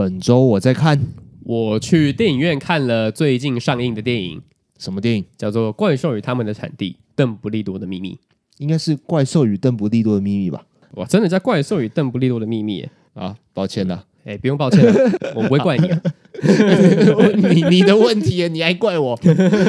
[0.00, 0.98] 本周我在看，
[1.44, 4.40] 我去电影院看了最近上映的电影，
[4.78, 5.26] 什么电影？
[5.36, 8.14] 叫做《怪兽与他们的产地：邓布利多的秘密》。
[8.56, 10.64] 应该是《怪兽与邓布利多的秘密》吧？
[10.92, 12.82] 哇，真的叫《怪兽与邓布利多的秘密》
[13.20, 16.00] 啊，抱歉了，哎，不用抱歉了，我不会怪你啊，
[17.52, 19.18] 你你的问题，你还怪我？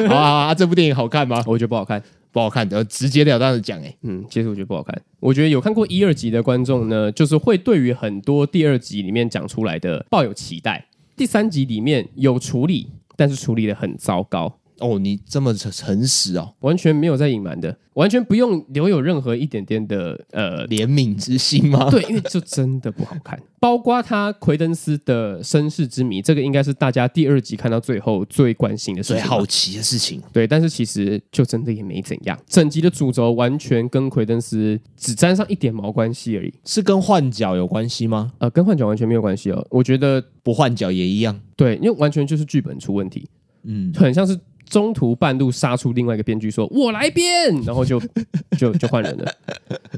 [0.07, 1.43] 好啊，这部电影好看吗？
[1.47, 2.01] 我觉得不好看。
[2.33, 4.97] 不好看的，直截了当的讲，哎，嗯，其实我觉得不好看。
[5.19, 10.85] 我觉得有看过一二集的观众呢，就是会对于很多第二集里面讲出来的抱有期待。
[11.17, 12.87] 第三集里面有处理，
[13.17, 14.59] 但是处理的很糟糕。
[14.81, 21.89] 哦，你这么诚诚实哦，完全没有在隐瞒的，完全不用留有任何一点点的呃怜悯之心吗？
[21.91, 23.39] 对，因为这真的不好看。
[23.59, 30.19] 包括他奎登斯的身世之谜，这个应该是大家第二集看到最后最关心的事情，最好奇的事情。
[30.33, 36.51] 对，但是其实就真的也没怎样，整集的主轴完全跟奎登斯只沾上一点毛关系而已。
[36.65, 38.31] 是跟换角有关系吗？
[38.39, 39.63] 呃，跟换角完全没有关系哦。
[39.69, 41.39] 我觉得不换角也一样。
[41.55, 43.29] 对，因为完全就是剧本出问题。
[43.63, 44.39] 嗯，很像是。
[44.71, 48.01] 中途半路杀出另外一个编剧说：“我来编”，然后就
[48.57, 49.29] 就就换人了，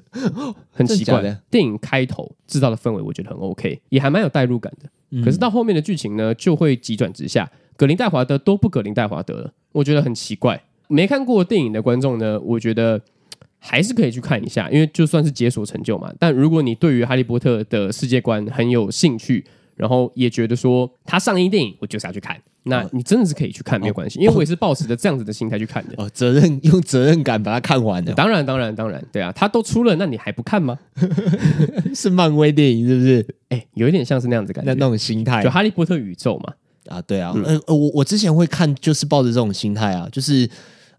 [0.73, 1.21] 很奇怪。
[1.51, 4.89] 电影开头制造的氛围我觉得很 OK，也还蛮有代入感的。
[5.11, 10.59] 嗯、可是到后面的剧情呢，就会急转直下，葛林戴华德都不葛林戴华德了，我觉得很奇怪。
[10.87, 12.99] 没看过电影的观众呢，我觉得
[13.59, 16.11] 还是可以去看一下，因为就算是解锁成就嘛。
[16.17, 22.39] 但如果你对于哈利波特的世界观很有兴趣，然后也觉得说他上映电影，我就是要去看。
[22.65, 25.95] 那你真的是可以去看，没有关系，因为我也是 抱持着这样子的心态去看的。
[25.97, 28.13] 哦，责任用责任感把它看完的。
[28.13, 30.79] 当然，当然，当然，对啊，他都出了，那你还不看吗？
[31.93, 33.35] 是漫威电影是不是？
[33.49, 36.53] 哎，有一点像是那样子感觉，那那种心态，就哈利波特宇宙嘛。
[36.87, 40.49] 啊，对啊，嗯，我我之前会看，就是抱着这种心态啊，就是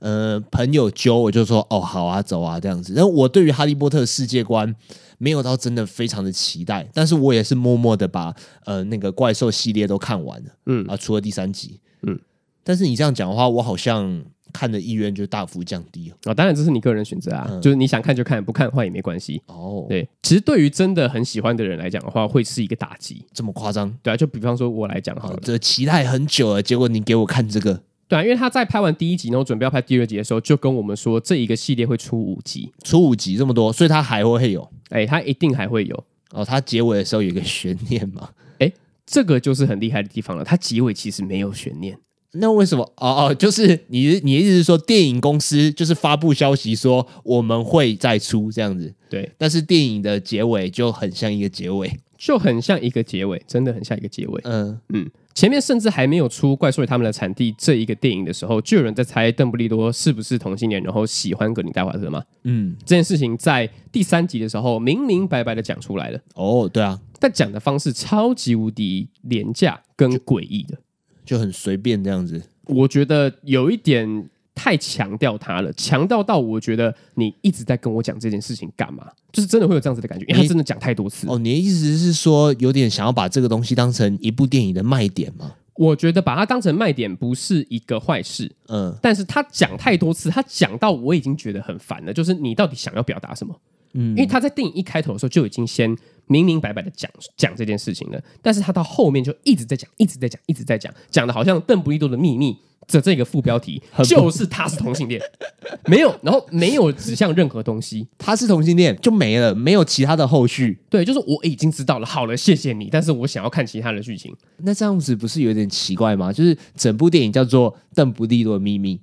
[0.00, 2.92] 呃，朋友揪我就说，哦，好啊，走啊，这样子。
[2.92, 4.77] 然后我对于哈利波特世界观。
[5.25, 8.34] 没有到真的非常的期待，但是我也是默默的把
[8.67, 12.20] 呃那个怪兽系列都看完了，嗯啊，除了第三集，嗯，
[12.62, 16.34] 但是你这样讲的话，我好像看的意愿就大幅降低了啊。
[16.34, 19.86] 当然这是你个人选择啊，嗯、就是你想看就看，不看的话也没关系哦。
[19.89, 23.90] 对，其实对于真的很喜欢的人来讲的话，会是一个打击，这么夸张？
[24.02, 27.80] 对啊，就比方说我来讲好了，这期待很久了，结果你给我看这个。
[28.06, 36.44] 对啊，因为他在拍完第一集，然后准备要拍第二集的时候，就跟我们说这一个系列会出五集，出五集这么多，所以他还会有，哎，他一定还会有哦。
[36.44, 38.28] 他结尾的时候有一个悬念嘛？
[38.60, 38.70] 哎，
[39.06, 40.44] 这个就是很厉害的地方了。
[40.44, 41.98] 他结尾其实没有悬念，
[42.32, 42.84] 那为什么？
[42.96, 49.30] 哦哦，就是你你的意思是说，电影公司就是发布消息说我们会再出这样子，对。
[49.38, 54.40] 但是电影的结尾就很像一个结尾，就很像一个结尾，真的很像一个结尾。
[54.44, 55.10] 嗯嗯。
[55.34, 62.22] 前面甚至还没有出《怪兽与他们的产地》这一个电影的时候，就有人在猜邓布利多是不是同性恋，然后喜欢格林戴华特嘛？
[62.45, 66.20] 嗯，这件事情在第三集的时候明明白白的讲出来了。
[66.34, 70.77] 哦，对啊，但讲的方式超级无敌廉价跟诡异的，
[71.24, 72.40] 就，就很随便这样子。
[72.66, 74.30] 我觉得有一点。
[74.54, 79.06] 太强调他了，强调到我觉得你一直在跟我讲这件事情干嘛？
[79.32, 81.26] 就是真的会有这样子的感觉，因为他真的讲太多次。
[81.28, 85.54] 哦，你的意思是说有点想要把这个东西当成一部电影的卖点吗？
[85.76, 92.12] 我觉得把它当成卖点不是一个坏事，嗯，但是他讲太多次，他讲到我已经觉得很烦了。
[92.12, 93.52] 就是你到底想要表达什么？
[93.94, 95.96] 嗯，因为他在电影一开头的时候就已经先
[96.27, 102.57] 明明白白的讲讲这件事情了，但是他到后面就一直在讲，一直在讲，一直在讲，讲的好像邓布利多的秘密。
[102.86, 105.18] 这这个副标题就是他是同性恋，
[105.89, 110.79] 没有，然后没有指向任何东西，他是同性恋就没了，没有其他的后续。
[110.90, 114.36] 对，就是我已经知道了，好了，谢谢你，但是我想要看其他的剧情。
[114.58, 116.30] 那这样子不是有点奇怪吗？
[116.30, 119.01] 就是整部电影叫做《邓布利多的秘密》，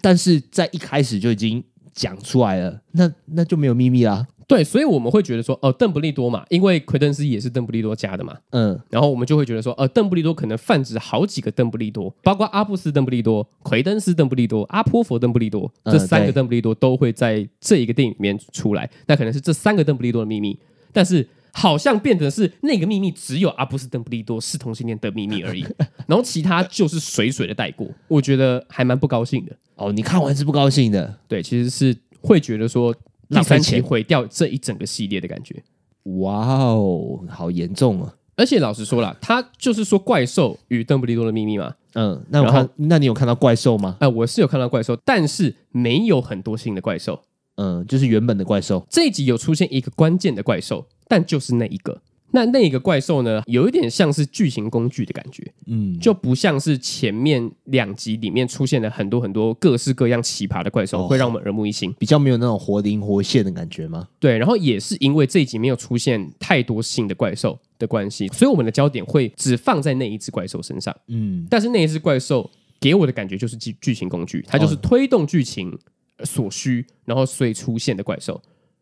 [0.00, 1.60] 但是在一开始就已经
[1.92, 4.24] 讲出来了，那那就没有秘密啦。
[4.48, 20.56] 对，所以我们会觉得说，哦，邓布利多嘛，因为奎登斯也是邓布利多家的嘛，嗯，然后我们就会觉得说，呃，邓布利多可能泛指好几个邓布利多，包括阿布斯邓布利多、奎登斯邓布利多、阿波佛邓布利多，这三个邓布利多都会在这一个电影里面出来，那可能是这三个邓布利多的秘密，
[20.92, 25.66] 但是好像变成是那个秘密只有阿布斯邓布利多是同性恋的秘密而已，
[26.06, 29.56] 然后其他就是水水的带过，我觉得还蛮不高兴的。
[29.74, 31.18] 哦，你看完是不高兴的？
[31.26, 32.94] 对，其实是会觉得说。
[33.28, 35.62] 第三集毁掉这一整个系列的感觉，
[36.20, 38.14] 哇哦，好严重啊！
[38.36, 41.74] 而且老实说了，他就是说怪兽与邓布利多的秘密嘛。
[41.94, 43.96] 嗯，那我看，那你有看到怪兽吗？
[44.00, 47.22] 哎、呃，我是有看到怪兽，但是没有很多新的怪兽。
[47.56, 48.86] 嗯，就是原本的怪兽。
[48.90, 52.02] 这一集有出现一个关键的怪兽，但就是那一个。
[52.32, 64.08] 那那个怪兽呢，有一点像是剧情工具的感觉，嗯，就不像是前面两集里面出现了很多很多各式各样奇葩的怪兽，哦、会让我们耳目一新，比较没有那种活灵活现的感觉吗？
[64.18, 70.94] 对，然后也是因为这一集没有出现太多新的怪兽，的关系，所以我们的焦点会只放在那一只怪兽身上。
[71.08, 72.50] 嗯，但是那一只怪兽
[72.80, 75.76] 给我的感觉就是剧剧情工具，它就是推动剧情
[76.24, 78.40] 所需，然后所以出现的怪兽。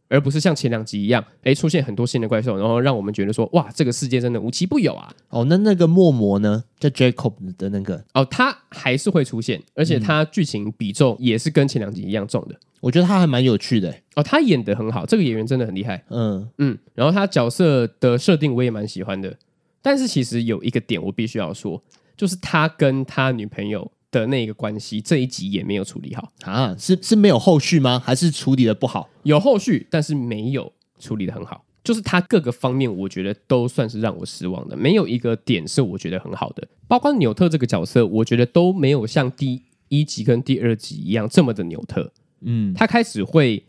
[0.09, 5.13] 而不是像前两集一样，哎，出现很多新的怪兽，然后让我们觉得说，哇，这个世界真的无奇不有啊！
[5.31, 6.65] 哦，那那个默魔呢？
[6.79, 12.55] 叫 Jacob 的那个哦，他还是会出现，而且他剧情比重也是跟前两集一样重的。
[12.81, 13.95] 我觉得他还蛮有趣的。
[14.15, 16.05] 哦，他演的很好，这个演员真的很厉害。
[16.11, 19.37] 嗯嗯，然后他角色的设定我也蛮喜欢的，
[19.81, 21.83] 但是其实有一个点我必须要说，
[22.17, 23.91] 就是他跟他女朋友。
[24.21, 26.75] 的那个关系，这一集也没有处理好啊？
[26.79, 27.99] 是是没有后续吗？
[27.99, 29.09] 还是处理的不好？
[29.23, 31.65] 有后续，但是没有处理的很好。
[31.83, 36.67] 就是他各个方面，我觉得都算是让我失望的，没有一个点是我觉得很好的。
[36.89, 42.11] 包括纽特这个角色，我觉得都没有像第一集跟第二集一样这么的纽特。
[42.41, 43.63] 嗯，他开始会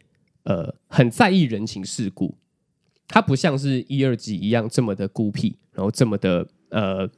[0.44, 2.36] 呃很在意人情世故，
[3.07, 7.09] 他不像是一二集一样这么的孤僻，然后这么的呃。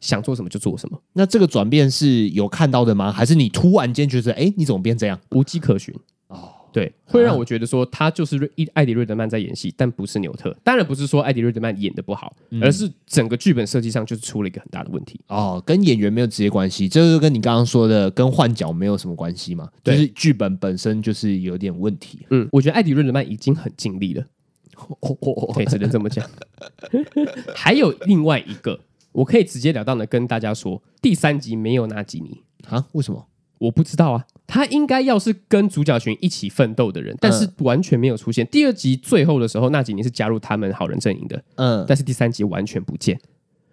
[0.00, 3.12] 想做什么就做什么，那这个转变是有看到的吗？
[3.12, 5.20] 还是你突然间觉得，哎，你怎么变这样？
[5.30, 5.94] 无迹可寻
[6.28, 8.36] 哦，对，会让我觉得说他就是
[8.74, 10.56] 艾迪·瑞德曼在演戏，但不是纽特。
[10.62, 22.24] 当然不是说艾迪·瑞德曼演的不好，嗯、而是整个剧本设计上就是出了一个很大的问题哦，跟演员没有直接关系，这就跟你刚刚说的跟换角没有什么关系嘛，就是剧本本身就是有点问题。
[22.30, 24.22] 嗯，我觉得艾迪·瑞德曼已经很尽力了，
[24.78, 26.24] 哦哦、哦，对只能这么讲。
[27.54, 28.78] 还有另外一个。
[29.12, 32.86] 我可以直截了当的跟大家说，第三集没有纳吉尼啊？
[32.92, 33.26] 为什么？
[33.58, 34.26] 我不知道啊。
[34.46, 38.44] 他应该要是跟主角群一起奋斗的人，但是完全没有出现。
[38.44, 43.20] 嗯、第二集最后的时候，纳吉尼是加入他们好人阵营的，嗯，但是第三集完全不见。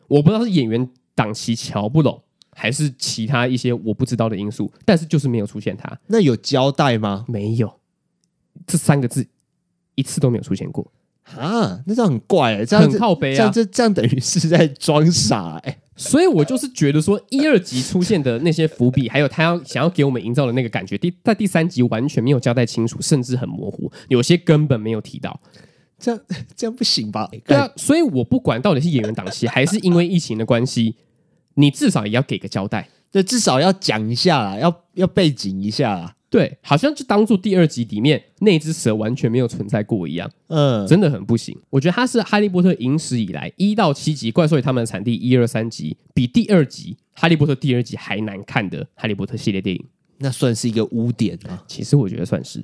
[0.07, 5.99] 我不知道是演员档期瞧不拢，还是其他一些我不知道的因素，但是就是没有出现他。
[6.07, 7.25] 那有交代吗？
[7.27, 7.79] 没有，
[8.65, 9.27] 这三个字
[9.95, 10.91] 一次都没有出现过。
[11.35, 25.39] 啊，那这样很怪哎、欸，这样很靠背啊，这样这这样等于是在装傻哎、欸，所以我就是觉得说一二集出现的那些伏笔，还有他要想要给我们营造的那个感觉，第在第三集完全没有交代清楚，甚至很模糊，有些根本没有提到，
[25.99, 26.19] 这样
[26.55, 27.29] 这样不行吧？
[27.45, 30.95] 对啊，所以我不管到底是演员档期还是因为疫情的关系，
[31.55, 36.13] 你至少也要给个交代，对至少要讲一下啦，要要背景一下啦。
[36.29, 41.57] 对，好像就当做第二集里面那只蛇完全没有存在过一样，嗯，真的很不行。
[41.69, 49.85] 我觉得它是《哈利波特》影史以来一到七集怪兽与他们的产地一二三集，比第二集《哈利波特》第二集还难看的《哈利波特》系列电影，
[50.17, 51.63] 那算是一个污点啊。
[51.67, 52.63] 其实我觉得算是。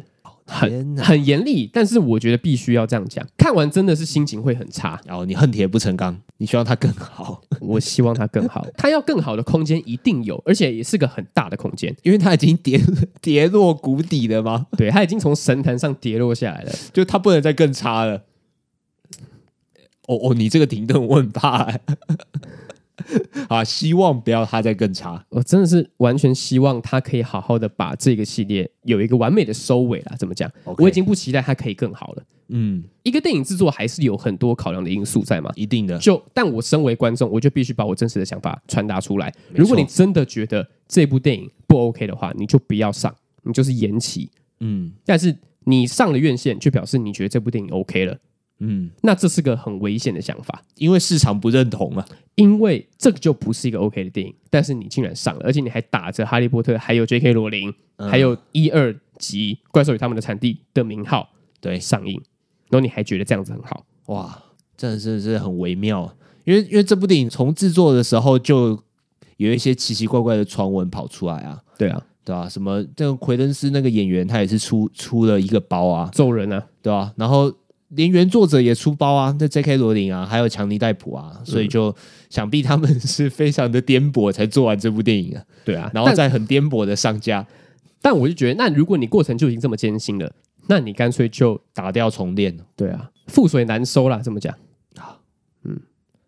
[0.70, 3.26] 很很严厉，但是我觉得必须要这样讲。
[3.38, 5.00] 看完真的是心情会很差。
[5.06, 7.42] 然后你恨铁不成钢，你希望它更好。
[7.62, 12.80] 我希望它更好，它要更好的空间一定有，而且也是个很大的空间，因为它已经跌
[13.22, 14.68] 跌落谷底了吗？
[14.78, 18.24] 对，它已经从神坛上跌落下来了，就它不能再更差了。
[20.08, 21.82] 哦哦，你这个停顿我很怕欸。
[23.50, 23.64] 啊！
[23.64, 25.26] 希望不要它再更差。
[25.30, 30.16] 我真的是完全希望它可以好好的把这个系列有一个完美的收尾啦。
[30.18, 30.84] 怎么讲？Okay.
[30.84, 32.24] 我已经不期待它可以更好了。
[32.50, 35.98] 嗯，一个电影制作还是有很多考量的因素在嘛，一定的。
[35.98, 39.34] 就但我身为观众，我就必须把我真实的想法传达出来。
[39.54, 44.30] 如果你真的觉得这部电影不 OK 的话，你就不要上，你就是延期。
[44.60, 45.36] 嗯，但是
[45.66, 48.18] 你上了院线，就表示你觉得这部电影 OK 了。
[48.66, 52.06] 嗯，那这是个很危险的想法，因为市场不认同啊。
[52.36, 57.32] 因为这个就不是一个 OK 的电影，但是你竟然上了，而且你还打着《哈利波特》、还有 J.K.
[57.32, 61.30] 罗琳、嗯、还有一二集《怪兽与他们的产地》的名号，
[61.62, 62.16] 对，上映，
[62.70, 64.42] 然后你还觉得这样子很好，哇，
[64.76, 66.12] 真的是是很微妙。
[66.46, 68.82] 因为因为这部电影从制作的时候就
[69.38, 77.14] 有一些奇奇怪怪的传闻跑出来啊，对啊，对啊，什么这个奎登斯那个演员他也是出出了一个包啊，揍人啊，对吧、啊？
[77.18, 77.54] 然后。
[77.96, 79.78] 连原作者也出包啊，那 J.K.
[79.78, 81.96] 罗琳啊，还有强尼戴普啊，所以就
[82.30, 85.44] 想必他们是非常的颠簸才做完这部电影啊。
[85.66, 87.46] 对啊，然后再很颠簸的上架。
[88.02, 90.32] 但我就觉得，那如果你过程就已经这么艰辛了，
[90.68, 92.58] 那你干脆就打掉重练。
[92.76, 94.54] 对啊，覆水难收啦，这么讲。
[94.98, 95.20] 好，
[95.64, 95.80] 嗯，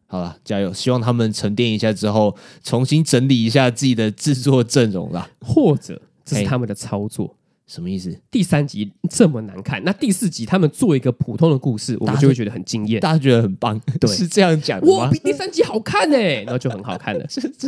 [0.08, 0.74] 好了，加油！
[0.74, 7.36] 希望他们沉淀一下之后，重新整理一下自己的制作阵容啦，或者这是他们的操作。
[7.68, 8.16] 什么意思？
[8.30, 14.94] 第三集这么难看，那第四集他们做一个普通的故事，我们就会觉得很惊艳，大家觉得很棒，对，是这样讲的吗？
[14.98, 17.26] 哇，比第三集好看呢，然后就很好看了。
[17.30, 17.68] 这这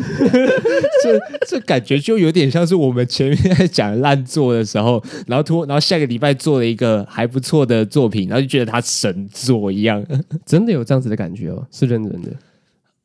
[1.02, 10.06] 这这感觉就有点像是我们前面在讲烂作的时候，然后突然后下个礼拜做了一个还不错的作品，然后就觉得它神作一样，
[10.46, 12.32] 真的有这样子的感觉哦，是认真的。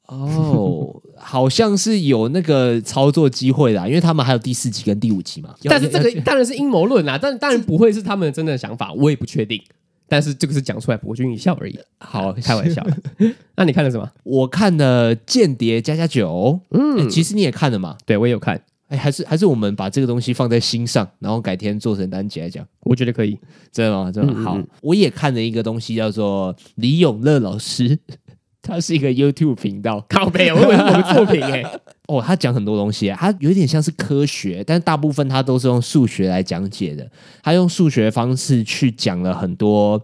[0.08, 0.94] 哦，
[1.24, 5.54] 好像是有那个操作机会的，因为他们还有第四集跟第五集嘛。
[5.64, 9.62] 但是这个当然是阴谋论啦，但当然不会是他们真的想法，我也不确定。
[10.08, 11.78] 但是这个是讲出来博君一笑而已。
[11.98, 12.84] 好， 开玩笑。
[13.56, 14.10] 那你看了什么？
[14.24, 16.60] 我看了《间谍加加九》。
[16.78, 17.96] 嗯，其实你也看了嘛？
[18.04, 18.60] 对，我也有看。
[18.88, 22.62] 哎，还是还是我们把这个东西放在心上，然后改天做成单集来讲。
[22.80, 23.38] 我觉得可以，
[23.72, 24.12] 真的吗？
[24.12, 24.60] 真的好。
[24.82, 27.98] 我也看了一个东西，叫做李永乐老师，
[28.62, 31.62] 他是一个 YouTube 频道，靠北，我以为是我的作品哎。
[32.06, 37.10] 哦，他讲很多东西，他有点像是科学，但是大部分他都是用数学来讲解的。
[37.42, 40.00] 他用数学方式去讲了很多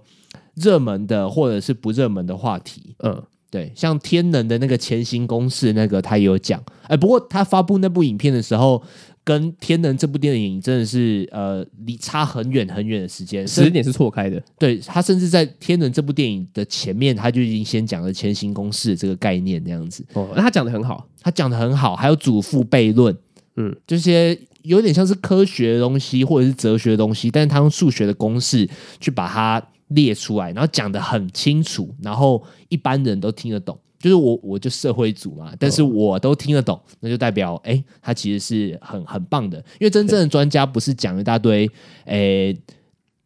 [0.55, 2.95] 热门的或者是不热门的话题。
[2.99, 3.23] 嗯。
[3.51, 6.63] 对，像天能的那个前行公式，那个他也有讲。
[6.83, 8.83] 哎，不过他发布那部影片的时候，
[9.29, 14.43] 跟天能这部电影真的是呃离差很远很远的时间，时间点是错开的。
[14.59, 20.03] 对，他甚至在天能这部电影的前面，他就已经先讲了前行公式这个概念那样子。
[20.15, 23.15] 哦，那他讲的很好，他讲的很好，还有祖父悖论，
[23.57, 28.67] 嗯，这些有点像是科学的东西或者是哲学的东西，但是他用数学的公式
[28.99, 29.63] 去把它。
[29.93, 33.79] 列出来，然后讲的很清楚，然后一般人都听得懂。
[33.99, 39.59] 就是我，我就社会组嘛，但是我都听得懂，那就代表，哎，他其实是很很棒的。
[39.81, 41.69] 因为真正的专家不是讲一大堆，
[42.05, 42.57] 哎，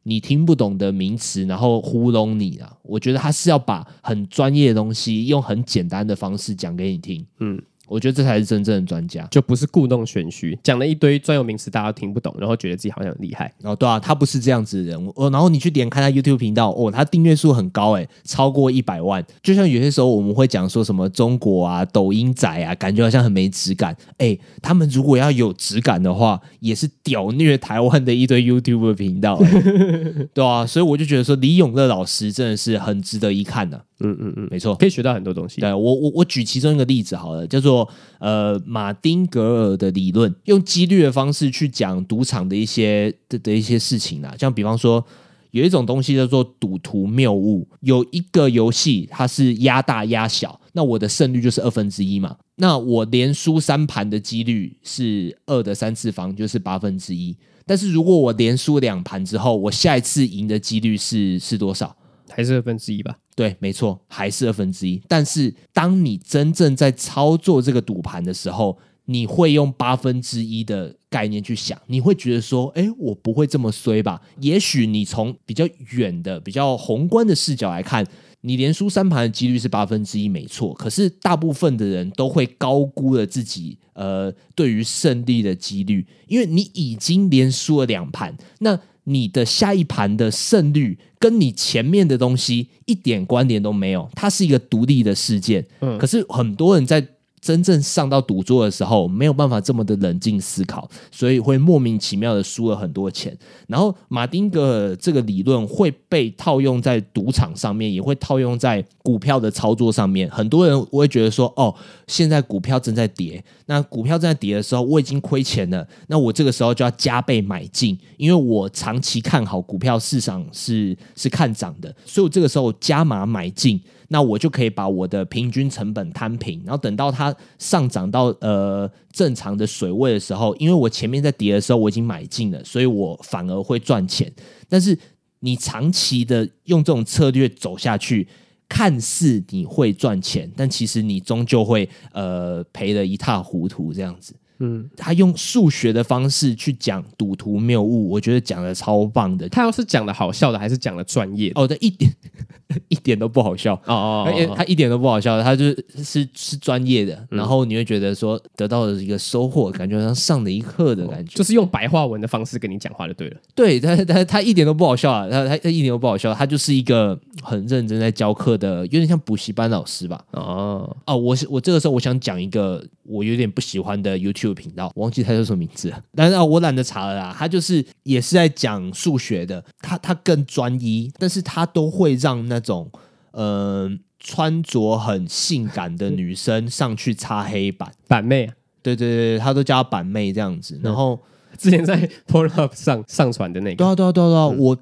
[0.02, 2.76] 你听不懂的名词，然后糊弄你啊。
[2.82, 7.26] 我觉得他是要把很专业的东西，用很简单的方式讲给你听。
[7.40, 7.62] 嗯。
[7.92, 13.52] 我觉得这才是真正的专家，就不是故弄玄虚，讲了一堆专有名词，大家都听不懂，然后觉得自己好像很厉害。
[13.62, 15.12] 哦，对啊，他不是这样子的人。
[15.14, 19.22] 哦，然后你去点开他 YouTube 频道，哦，他订阅数很高，诶，超过一百万。
[19.42, 23.94] 就像有些时候我们会讲说什么中国啊、抖音仔啊，感觉好像很没质感。
[24.18, 29.38] 诶，他们如果要有质感的话，也是屌虐台湾的一堆 YouTube 频道，
[30.32, 33.84] 对啊，所以我就觉得说李永乐老师真的是很值得一看的。
[34.02, 35.60] 嗯嗯嗯，没错，可以学到很多东西。
[35.60, 44.34] 对，我我我举其中一个例子好了，叫做呃马丁格尔的理论，用几率的方式去讲赌场的一些的的一些事情啊。
[44.38, 45.04] 像比方说，
[45.52, 52.36] 有一种东西叫做赌徒谬误，有一个游戏它是压大压小，那我的胜率就是二分之一嘛。
[52.56, 57.36] 那我连输三盘的几率是二的三次方，就是八分之一。
[57.64, 61.96] 但是如果我连输两盘之后，我下一次赢的几率是是多少？
[62.28, 63.16] 还是二分之一吧。
[63.34, 65.00] 对，没错，还是二分之一。
[65.08, 78.06] 但是，当你真正在操作这个赌盘的时候，你会用八分之一的概念去想，你会觉得说：“哎，我不会这么衰吧？”也许你从比较远的、比较宏观的视角来看，
[78.42, 80.74] 你连输三盘的几率是八分之一，没错。
[80.74, 88.78] 可是，大部分的人都会高估了自己呃对于胜利的几率，因为你已经连输了两盘，那。
[89.04, 95.66] 你的下一盘的胜率跟你前面的东西一点关联都没有，它是一个独立的事件。
[95.80, 97.06] 嗯，可是很多人在。
[97.42, 103.36] 真正上到赌桌的时候，没有办法这么的冷静思考，所以会莫名其妙的输了很多钱。
[103.66, 110.30] 然后马丁格尔这个理论会被套用在赌场上面，也会套用在股票的操作上面。
[110.30, 111.74] 很多人我会觉得说：“哦，
[112.06, 123.80] 现在股票正在跌，那股票正在跌的时候，我已经亏钱了，那我这个时候就要加倍买进，因为我长期看好股票市场是是看涨的，所以我这个时候加码买进。”
[124.12, 134.30] 那我就可以把我的平均成本摊平，然后等到它上涨到呃正常的水位的时候，因为我前面在跌的时候我已经买进了，所以我反而会赚钱。
[134.68, 134.96] 但是
[135.40, 138.28] 你长期的用这种策略走下去，
[138.68, 144.34] 看似你会赚钱，但其实你终究会呃赔得一塌糊涂这样子。
[144.64, 149.48] 嗯，他用数学的方式去讲赌徒谬误，我觉得讲的超棒的。
[149.48, 151.50] 他要是讲的好笑的，还是讲的专业？
[151.56, 152.14] 哦，对，一点
[152.88, 157.26] 一点都不好笑哦哦，哦，他一点都不好笑，他就是是是专业的。
[157.28, 163.36] 然后你会觉得说得到了一个收获，感觉像上了一课的感觉，就是用白话文的方式跟你讲话就对了。
[163.56, 170.24] 对，他他他一点都不好笑啊，他他他一点都不好笑，他就是一个很认真在教课的，有点像补习班老师吧。
[170.30, 174.51] 哦哦，我是我这个时候我想讲一个我有点不喜欢的 YouTube。
[174.54, 177.34] 频道，我忘记他叫什么名字了，但是啊，我懒得查了啦。
[177.36, 182.90] 他就是也是在讲数学的，他他更专一，但是他都会让那种
[183.32, 188.50] 呃穿着很性感的女生上去擦黑板板妹，
[188.82, 190.78] 对对对，他都叫板妹这样子。
[190.82, 191.18] 然后
[191.58, 194.78] 之前在 Pornhub 上上传的那个，对啊对啊对啊，对啊，我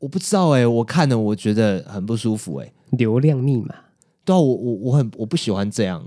[0.00, 3.74] 我不知道哎、欸，我看了我觉得很不舒服哎、欸，流量密码。
[4.24, 6.04] 对啊，我我我很我不喜欢这样，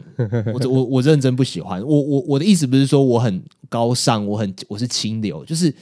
[0.53, 1.81] 我我我认真不喜欢。
[1.83, 5.73] 我我我的意思不是说我很高尚，我很我是清流，就是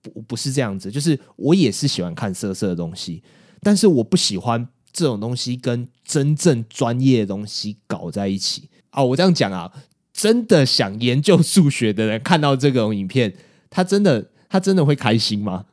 [0.00, 0.90] 不不是这样子。
[0.90, 3.22] 就是我也是喜欢看色色的东西，
[3.60, 9.04] 但是我不喜欢这种东西跟真正专业的东西搞在一起啊。
[9.04, 9.70] 我这样讲啊，
[10.12, 13.34] 真的想研究数学的人看到这种影片，
[13.68, 15.66] 他真的他真的会开心吗？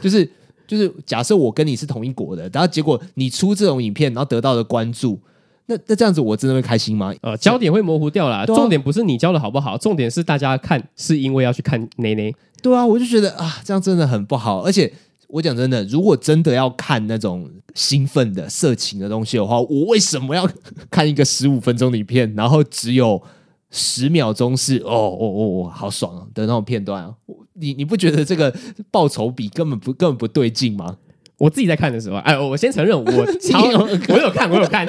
[0.00, 0.30] 就是
[0.66, 5.20] 就是假设我跟你是同一国的，然后结果你出这种影片，然后得到的关注，
[5.66, 7.12] 那那这样子我真的会开心吗？
[7.22, 8.38] 呃，焦点会模糊掉啦。
[8.38, 12.34] 啊、重点不是你教的好不好，重点是大家看是因为要去看内内。
[12.62, 14.60] 对啊，我就觉得啊，这样真的很不好。
[14.60, 14.92] 而且
[15.28, 20.48] 我讲真的，如果真的要看那种兴奋的色情的东西的话，我为什么要
[20.90, 23.22] 看一个十五分钟的影片，然后只有
[23.70, 27.14] 十秒钟是哦哦哦哦好爽啊的那种片段啊？
[27.54, 28.54] 你你不觉得这个
[28.90, 30.96] 报酬比根本不根本不对劲吗？
[31.36, 33.04] 我自己在看的时候，哎，我先承认我
[33.36, 33.58] 超
[34.08, 34.86] 我有看我有看，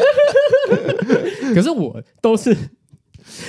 [1.53, 2.55] 可是我都是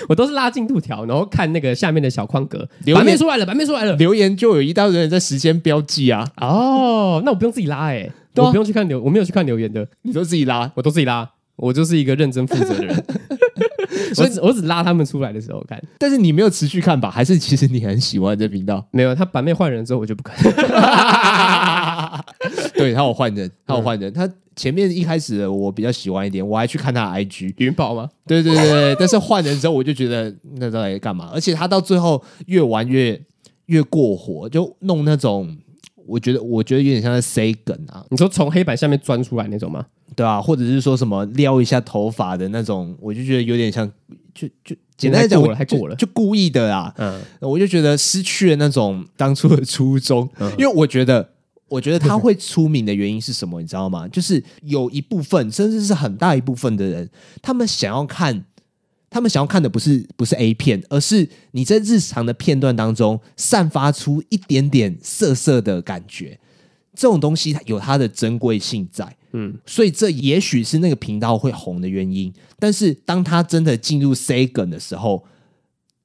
[0.09, 6.27] 我都是拉进度条，然后看那个下面的小框格，版面出来了，版面出来了，留言就有一大堆人在时间标记啊。
[6.39, 12.95] 哦，那我不用自己拉哎、欸，啊、我不用去看留，我没有去看留言的，你都自己拉，我都自己拉，我就是一个认真负责的人。
[14.19, 17.11] 我只我只拉他们出来的时候看，但是你没有持续看吧？
[17.11, 18.87] 还是其实你很喜欢这频道？
[18.91, 20.37] 没有，他版面换人之后我就不看。
[22.75, 24.13] 对，他有换人，他有换人。
[24.13, 28.09] 他前面一开始我比较喜欢一点，我还去看他的 IG 云宝吗？
[28.27, 28.97] 对对对对。
[28.99, 31.31] 但是换人之后我就觉得那到底干嘛？
[31.33, 33.21] 而且他到最后越玩越
[33.67, 35.57] 越过火，就弄那种
[36.07, 38.05] 我觉得我觉得有点像在塞梗啊。
[38.11, 39.85] 你说从黑板下面钻出来那种吗？
[40.15, 43.91] 对啊，或者是说什么撩一下头发的那种，我就觉得有点像，
[44.33, 46.95] 就就简单来讲，我还过了，就故意的啊。
[46.97, 51.29] 嗯，我就觉得失去了那种当初的初衷，嗯、因为我觉得，
[51.69, 54.07] 我觉得他会出名的原因是什么，你知道吗？
[54.09, 57.11] 就是有一部分，甚至是很大一部分的人，
[57.43, 58.45] 他们想要看，
[59.17, 66.39] 他们想要看的不是不是 A 片，而是你在日常的片段当中散发出一点点色色的感觉。
[66.95, 72.31] 这种东西它有它的珍贵性在，嗯，所以这也许是那个频道会红的原因。
[72.59, 75.25] 但是当他真的进入 C 梗的时候，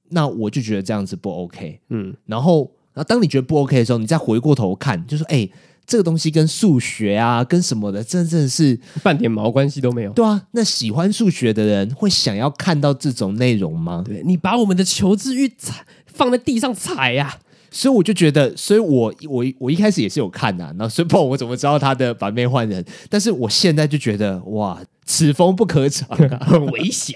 [0.07, 2.15] 那我就觉得这样子不 OK，嗯。
[2.25, 5.49] 然后，然后当你觉得不 OK 的时候，你再回过头看，就说：“哎，
[5.85, 14.03] 这个东西跟数学啊，跟什么的，真正是半点毛关系都没有。”对啊，那喜欢数学的人会想要看到这种内容吗？
[14.05, 17.49] 对，你把我们的求知欲踩放在地上踩呀、啊。
[17.73, 22.83] 所以我就觉得，所以我我我一开始也是有看呐、啊，那所以不，我怎么知道他的版面换人？
[23.09, 27.15] 但是我现在就觉得，哇，此风不可长、啊， 很危险。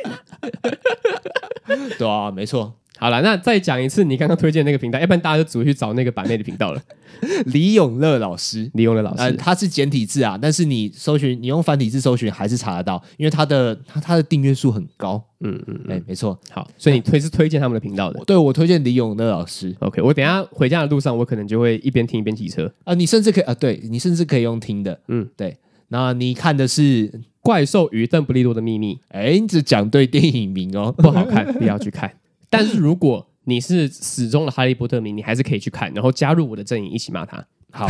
[1.99, 2.73] 对啊，没错。
[2.97, 6.81] 好了，那再讲一次你刚刚推荐那个频道，要不然大家就只会去找那个版内的频道了。
[7.47, 15.23] 李永乐老师，李永乐老师，呃，他是简体字啊，但是你搜寻，你用繁体字搜寻还是查得到，因为他的他他的订阅数很高。
[15.39, 16.37] 嗯嗯，哎、嗯欸，没错。
[16.51, 18.23] 好，所以你推是推荐他们的频道的。
[18.25, 19.75] 对，我推荐李永乐老师。
[19.79, 22.93] OK，我等一下回家的路上，我可能就会一边听一边骑车啊。
[22.93, 24.99] 你甚至可以啊，对你甚至可以用听的。
[25.07, 25.57] 嗯，对。
[25.89, 26.81] 那你看的是
[27.41, 28.95] 《怪兽与邓布利多的秘密》。
[29.09, 32.11] 哎、欸，你只讲对电影名哦， 不好看，不要去看。
[32.57, 37.45] 但是如果你是死忠的哈利波特迷，你还是可以去看，然后加入我的阵营，一起骂他。
[37.71, 37.87] 好，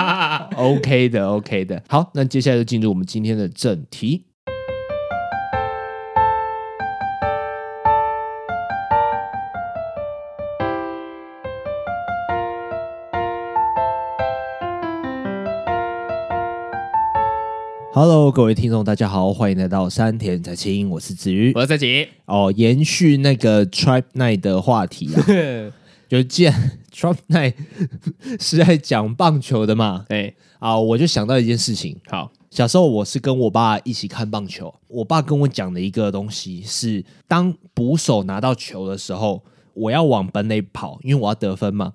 [0.56, 1.82] OK 的，OK 的。
[1.88, 4.24] 好，那接下来就进入我们今天的正题。
[17.96, 22.08] Hello，各位听众，大家好，欢迎来到山田彩青，我是子瑜，我是蔡奇。
[22.24, 25.22] 哦，延续那个 Trap Night 的话题啊，
[26.10, 27.54] 就既然 Trap Night
[28.40, 31.96] 是在讲棒球的嘛，哎啊，我就想到一件事情。
[32.08, 41.92] 好，小时候我是跟我爸一起看棒球，我爸跟我讲的一个东西是，当捕手拿到球的时候，我要往本垒跑，因为我要得分嘛。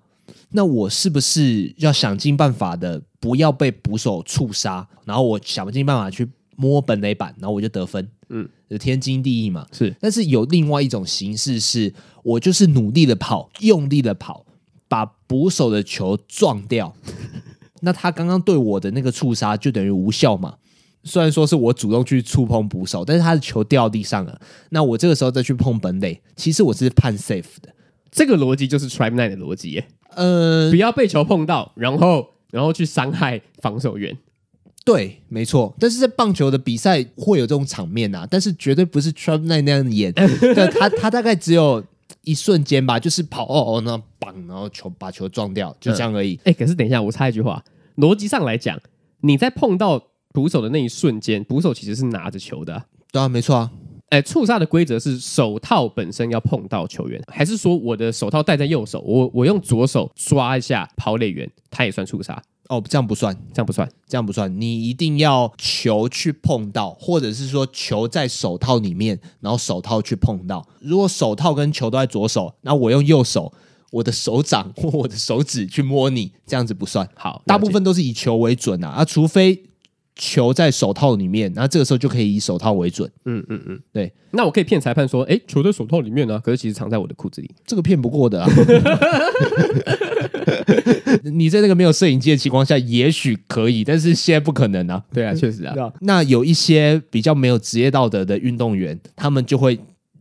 [0.51, 8.09] 那我是不是要想尽办法的不要被捕手触杀，然后我想尽办法去摸本垒板，然后我就得分？
[8.29, 8.47] 嗯，
[8.79, 9.65] 天经地义嘛。
[9.71, 14.45] 是，但是有另外一种形式是，我就是努力的跑，用力的跑，
[14.87, 16.93] 把捕手的球撞掉。
[17.81, 20.55] 那他刚刚对我的那个触杀就等于无效嘛？
[21.03, 27.73] 虽然说是我主动去触碰捕手，但是他的球掉地上了，那我这个时候再去碰本垒，其实我是判 safe 的。
[28.11, 29.87] 这个逻辑就是 Tribe Nine 的逻辑耶。
[30.19, 34.17] 呃，不要被球碰到，然后然后去伤害防守员。
[34.83, 35.73] 对，没错。
[35.79, 40.11] 但是在棒球的比赛会有这种场面啊，但是绝对不是 Tribe Nine 那样演。
[40.55, 41.83] 但他他大概只有
[42.23, 46.39] 一瞬间吧，就是跑哦哦，那棒，然后球把球撞掉，就这样而已。
[46.43, 47.63] 哎、嗯，可是等一下，我插一句话，
[47.97, 48.79] 逻辑上来讲，
[49.21, 50.01] 你在碰到
[50.33, 52.85] 捕手的那一瞬间，捕手其实是拿着球的、啊。
[53.11, 53.71] 对啊，没错啊。
[54.09, 62.41] 哎，触杀的规则是手套本身要碰到球员，还是说我的手套戴在右手，我我用左手抓一下跑垒员，他也算触杀？
[62.69, 64.61] 哦，这样不算，这样不算，这样不算。
[64.61, 70.67] 你一定要球去碰到，或者是说球在手套里面，然后手套去碰到。
[70.79, 73.51] 如果手套跟球都在左手，那我用右手，
[73.91, 77.07] 我的手掌或我的手指去摸你，这样子不算。
[77.15, 79.63] 好，大部分都是以球为准啊，啊，除非
[80.19, 83.09] 球在手套里面，那这个时候就可以以手套为准。
[83.23, 84.11] 嗯嗯嗯，对。
[84.31, 88.49] 那我可以骗裁判说，哎，球在手套里面呢，可是其实藏在我的裤子里，这个骗不过的啊。
[91.23, 95.01] 你在那个没有摄影机的情况下，也许可以，但是现在不可能啊。
[95.13, 95.73] 对啊，确实啊。
[96.01, 99.79] 那有一些比较没有职业道德的运动员，他们就会。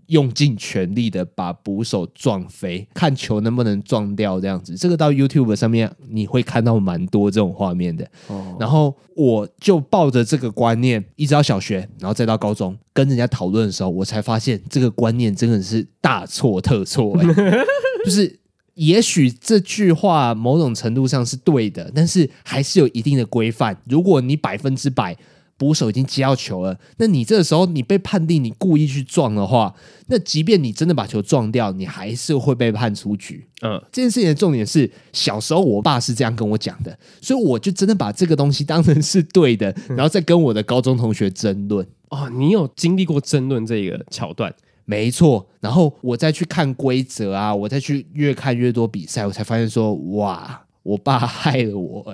[0.09, 4.75] 用尽全力的把捕手撞飞，看球能不能撞掉这样子。
[4.75, 8.07] 这个到 YouTube 上面你会看到蛮多这种画面的。
[8.27, 17.27] 哦，然后我就抱着这个观念，一直到小学，然后再到高中，跟人家讨论的时候，我才发现这个观念真的是大错特错欸。
[18.05, 18.39] 就是
[18.75, 23.77] 也许这句话某种程度上是对的，但是还是有一定的规范。
[23.89, 25.17] 如果你百分之百。
[25.59, 29.75] 捕手已经接到球了，那你这个时候你被判定你故意去撞的话，
[30.07, 33.45] 那即便你真的把球撞掉，你还是会被判出局。
[33.63, 41.85] 嗯，这件事情的重点是，小时候我爸是这样跟我讲的，所以我就真的把这个东西当成是对的，然后再跟我的高中同学争论。
[42.11, 44.55] 哦，你有经历过争论这个桥段？
[44.85, 45.47] 没错。
[45.61, 50.63] 然后我再去看规则啊，我再去越看越多比赛，我才发现说，哇。
[50.83, 52.05] 我爸害了我，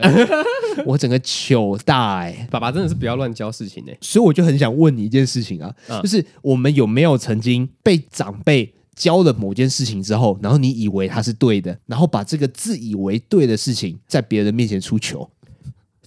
[0.84, 2.48] 我整个糗大哎！
[2.50, 15.30] 爸爸真的是不要乱教事情哎，所以我就很想问你一件事情啊，嗯、就是我们有没有曾经被长辈教了某件事情之后，然后你以为他是对的，然后把这个自以为对的事情在别人面前出糗？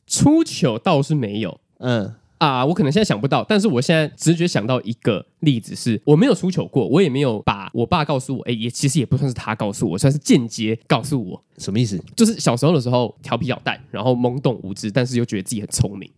[0.05, 2.13] 出糗倒是没有，嗯。
[2.37, 11.99] 啊，我可能现在想不到，但是我现在直觉想到一个例子是，我没有出糗过，我也没有把我爸告诉我，哎，也其实也不算是他告诉我，算是间接告诉我，什么意思？
[12.15, 16.09] 就是小时候的时候调皮捣蛋，然后懵懂无知，但是又觉得自己很聪明，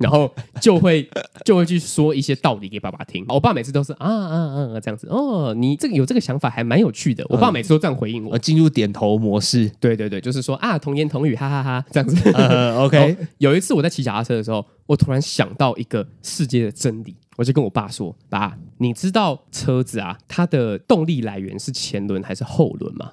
[0.00, 1.08] 然后就会
[1.44, 3.24] 就会去说一些道理给爸爸听。
[3.28, 7.24] 我爸每次都是啊啊啊这样子，哦，你这个有这个想法还蛮有趣的。
[7.28, 9.70] 我爸每次都这样回应我，进入点头模式。
[9.78, 12.16] 对对对，就是说啊，童言童语，哈哈哈，这样子。
[12.32, 14.64] Uh, OK， 有一次我在骑脚踏车的时候。
[14.88, 23.12] 我突然想到一个世界的真理，我就跟我爸说：“爸，你知道车子啊，它的动力来源是前轮还是后轮吗？”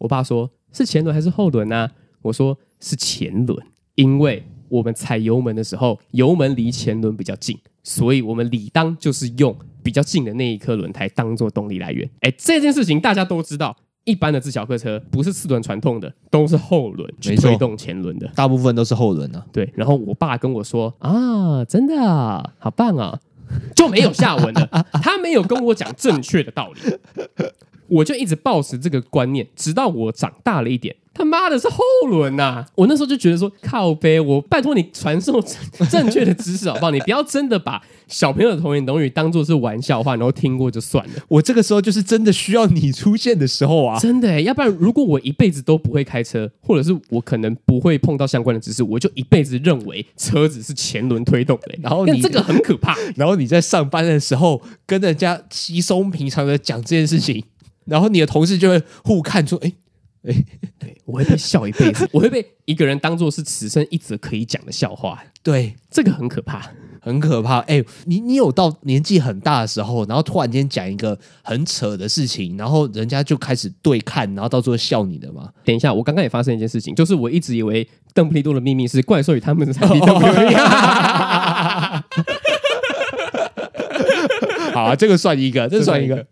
[0.00, 1.88] 我爸说：“是前轮还是后轮呢？”
[2.20, 13.74] 我说：“是前轮，因为我们踩油门的时候，油门离前轮比较近，所以我们理当就是用比较近的那一颗轮胎当做动力来源。”哎，这件事情大家都知道。
[14.06, 19.44] 一般的自小客车不是四轮传动的，都是后轮去推动前轮的，大部分都是后轮啊。
[19.52, 23.18] 对，然后我爸跟我说啊，真的啊，好棒啊，
[23.74, 24.86] 就没有下文了。
[25.02, 26.80] 他没有跟我讲正确的道理，
[27.88, 30.94] 我就一直抱持这个观念，直到我长大了一点。
[31.16, 32.66] 他妈的是后轮呐、啊！
[32.74, 35.42] 我那时候就觉得说靠背，我拜托你传授
[35.90, 36.90] 正确的知识好不好？
[36.90, 41.12] 你不要真的把小朋友的童言童语当做是玩笑话，然后听过就算了。
[41.28, 43.98] 我这个时候就是真的需要你出现的时候啊！
[43.98, 51.74] 真的，要不然如果我一辈子都不会开车，或者是我可能不会碰到相关的知识，我就一辈子认为车子是前轮推动的。
[51.82, 52.94] 然后你这个很可怕。
[53.16, 57.42] 然后你在上班的时候跟人家稀松平常的讲这件事情，
[57.86, 59.72] 然后你的同事就会互看出，哎。
[60.26, 60.34] 哎，
[60.78, 65.22] 对，我会被笑一辈子， 我会被一个人当做是此生一则可以讲的笑话。
[65.42, 67.60] 对，这个很可怕，很可怕。
[67.60, 75.50] 哎，你你有到年纪很大的时候，然后突然间讲一个很扯的事情，然后人家就开始对看，然后到最后笑你的吗？
[75.64, 80.00] 等一下，我刚刚也发生一件事情，就是我一直以为邓布利多的秘密是怪兽与他们的产地。
[84.74, 86.26] 好啊，这个算一个，这个算一个。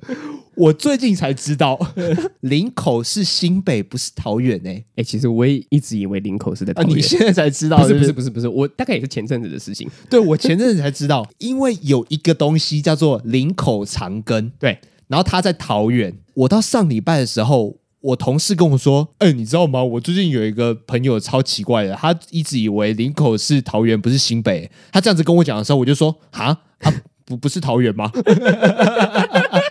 [0.56, 1.78] 我最近才知道，
[2.40, 4.70] 林口是新北，不是桃园呢。
[4.96, 6.96] 哎，其实我也一直以为林口是在桃园。
[6.96, 7.78] 你现在才知道？
[7.78, 9.88] 不是不是不是不是，我大概也是前阵子的事情。
[10.08, 14.50] 对，我前阵子才知道，因为有一个东西叫做林口长庚。
[14.58, 16.14] 对，然后他在桃园。
[16.34, 19.82] 我到上礼拜的时候，我同事跟我说：“哎，你知道吗？
[19.82, 24.70] 我最近有一个朋友超奇怪的，他一直以为林口是桃园，不是新北。
[24.92, 26.46] 他这样子跟我讲的时候，我就说：哈，
[26.80, 28.10] 啊不不是桃园吗？”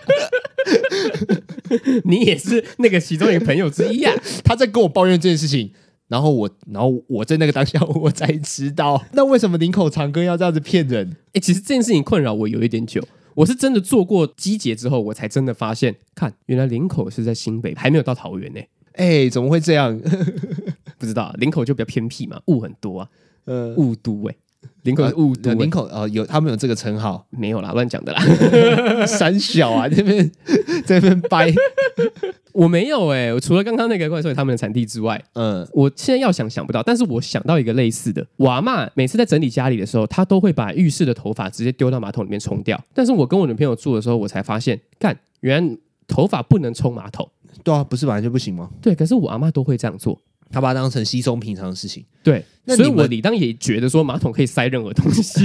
[2.04, 4.14] 你也是那个其中一个朋友之一啊！
[4.44, 5.72] 他在跟我抱怨这件事情，
[6.08, 11.10] 然后我，然后我在那个当下我才知道， 那为什么林口长庚要这样子骗人？
[11.28, 13.02] 哎、欸，其实这件事情困扰我有一点久，
[13.34, 18.60] 我是真的做过机捷之后，我才真的发现，看原来林口是在新北，还没有到桃园呢。
[18.92, 20.00] 哎、欸，怎么会这样？
[20.98, 23.08] 不知道，林口就比较偏僻嘛，雾很多啊，
[23.46, 24.34] 呃，雾都哎。
[24.82, 28.20] 林口是雾都，林口哦，有他们有这个称号， 没有啦，乱讲的啦。
[29.06, 30.30] 三小啊， 这边
[30.86, 31.52] 这边掰，
[32.52, 42.78] 我没有哎、欸，我除了刚刚那个怪兽他们的产地之外，嗯，我现在要想想不到，但是我想到一个类似的，我阿嬷每次在整理家里的时候，她都会把浴室的头发直接丢到马桶里面冲掉。
[42.92, 47.26] 但是我跟我女朋友住的时候，我才发现，干，原来头发不能冲马桶，
[47.62, 48.68] 对啊，不是本来就不行吗？
[48.82, 50.20] 对，可是我阿嬷都会这样做。
[50.54, 55.44] 他把它当成稀松平常的事情，对，所以我理当也觉得说马桶可以塞任何东西，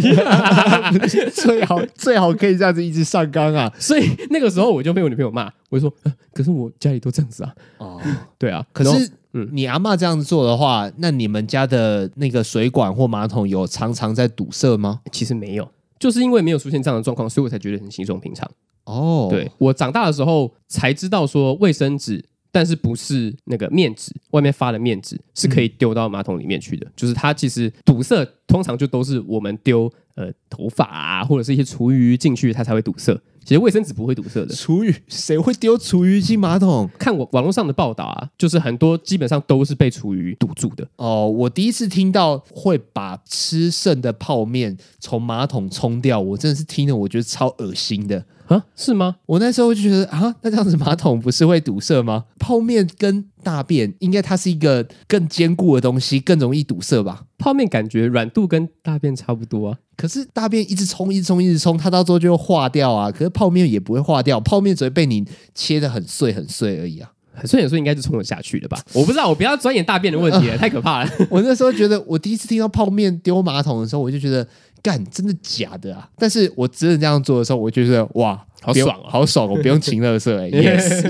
[1.33, 3.73] 最好最好可以这样子一直上纲啊。
[3.79, 7.55] 所以那个时候我就被我女朋友骂，我就说，呃，可是我家里都这样子啊。
[7.79, 7.99] 哦，
[8.37, 15.01] 对啊，可是嗯，你阿嬷这样子做的话，那你们家的那个水管或马桶有常常在堵塞吗？
[15.11, 15.67] 其实没有，
[15.97, 18.47] 就是因为没有出现这样的状况，所以我才觉得很稀松平常。
[18.83, 22.23] 哦，对，我长大的时候才知道说卫生纸。
[22.51, 26.85] 但是不是那个面纸，外面发的面纸是可以丢到马桶里面去的。
[26.87, 33.17] 嗯、就是它其实堵塞，通常就都是我们丢呃头发啊，或者是一些厨余进去，它才会堵塞。
[33.45, 34.53] 其实卫生纸不会堵塞的。
[34.53, 36.87] 厨余谁会丢厨余进马桶？
[36.99, 40.85] 看我网络上的报道啊，就是很多基本上都是被厨余堵住的。
[40.97, 48.25] 哦，我第一次听到会把吃剩的泡面从马桶冲掉，我真的是听了我觉得超恶心的。
[48.47, 49.15] 啊，是吗？
[49.27, 52.25] 我那时候就觉得啊，那这样子马桶不是会堵塞吗？
[52.39, 57.23] 泡面跟大便应该它是一个更坚固的东西，更容易堵塞吧？
[57.37, 63.11] 泡面感觉软度跟大便差不多啊，可是大便一直冲，一直冲，一直冲，它到最后就会化掉啊。
[63.11, 65.25] 可是泡面也不会化掉，泡面只会被你
[65.55, 67.11] 切得很碎很碎而已啊。
[67.31, 68.77] 很碎很碎应该是冲得下去的吧？
[68.91, 71.11] 我不知道，我不要钻研大便的问题了，太可怕了。
[71.31, 74.45] 我那时候觉得，我第一次听到泡面丢马桶的时候，我就觉得。
[74.81, 76.09] 干，真的假的啊？
[76.17, 79.45] 但是我真的这样做的时候，我就觉得哇，好爽啊，好爽！
[79.45, 81.05] 我不用勤乐色哎，yes，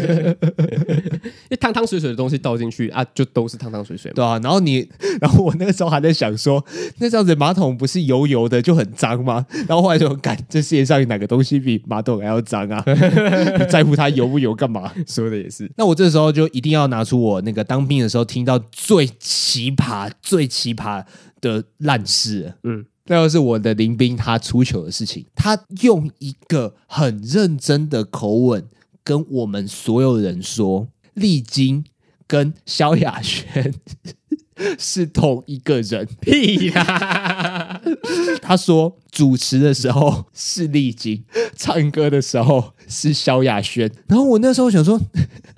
[1.13, 4.16] 因 为汤汤水水的东西倒进去啊，就都是汤汤水水嘛。
[4.16, 4.88] 对啊，然后你，
[5.22, 6.64] 然后我那个时候还在想说，
[7.00, 9.46] 那这样子马桶不是油油的就很脏吗？
[9.68, 12.84] 然后后来就感，这世界上有哪个东西比马桶还要脏啊？
[13.60, 14.92] 你在乎它油不油干嘛？
[15.08, 15.70] 说的也是。
[15.78, 21.04] 那我这时候就一定要拿出我那个当兵的时候听到最奇葩、最奇葩
[21.42, 22.86] 的烂事，嗯。
[23.12, 25.26] 那就是我的林兵，他出糗的事情。
[25.34, 28.64] 他用一个很认真的口吻
[29.04, 31.86] 跟我们所有人说，丽晶
[32.28, 33.74] 跟萧亚轩
[34.78, 36.08] 是同一个人。
[36.22, 37.82] 屁啦！
[38.41, 41.24] 他说主持的时候是丽晶，
[41.56, 43.91] 唱歌的时候是萧亚轩。
[44.08, 45.00] 然后我那时候想说。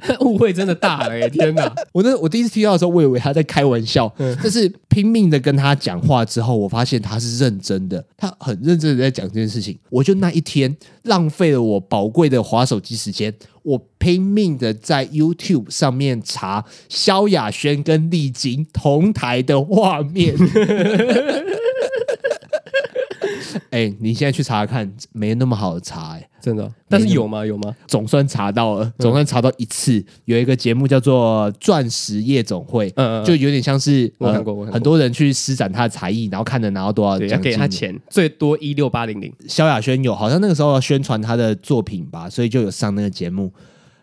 [0.21, 1.29] 误会真的大了耶！
[1.31, 4.11] 天哪，我那我第一次听到的时候，我以为他在开玩笑。
[4.17, 9.77] 嗯，但是拼命的跟他讲话之后，我发现他是认真的，他很认真的在讲这件事情。
[9.89, 13.33] 我就那一天浪费了我宝贵的划手机时间，
[13.63, 20.35] 我拼命的在 YouTube 上面查萧亚轩跟丽晶同台的画面。
[23.71, 26.69] 哎、欸，你现在去查查看，没那么好的查、欸，哎，真的。
[26.89, 27.45] 但是有吗？
[27.45, 27.73] 有吗？
[27.87, 29.97] 总算查到了，总算查到一次。
[29.97, 39.33] 嗯、有一个节目叫做《钻石夜总会》，嗯，嗯，就有点像是我看过，很多人去施展他的才艺，然后看能拿到多少奖金，给他钱，最多一六八零零。
[39.47, 43.53] 萧亚轩有，好像那个时候要宣传他的作品吧，所以就有上那个节目。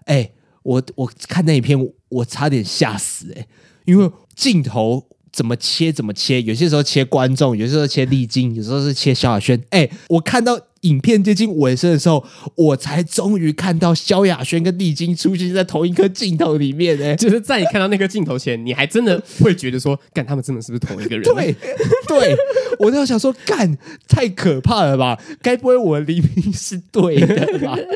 [0.07, 1.78] 哎、欸，我我看那一篇，
[2.09, 3.46] 我差点吓死、欸，哎，
[3.85, 5.04] 因为镜头。
[5.38, 9.57] 怎么切怎么切，有些时候切观众，有些时候切丽晶，有时候是切萧亚轩。
[9.70, 17.00] 哎，我看到影片接近尾声的时候，我才终于看到萧亚轩跟丽晶出现在同一颗镜头里面。
[17.02, 21.22] 哎， 就是在你看到那个镜头前，你还真的会觉得说，干他们真的是不是同一个人？
[21.22, 21.54] 对，
[22.06, 22.36] 对，
[22.78, 25.20] 我都想说，干太可怕了吧？
[25.42, 27.76] 该不会我的黎明是对的吧？